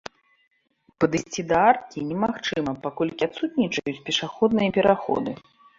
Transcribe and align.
Падысці 1.03 1.45
да 1.51 1.57
аркі 1.73 2.07
немагчыма, 2.09 2.71
паколькі 2.87 3.21
адсутнічаюць 3.29 3.99
пешаходныя 4.11 4.69
пераходы. 4.81 5.31